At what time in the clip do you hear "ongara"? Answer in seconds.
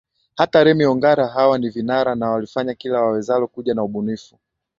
0.85-1.27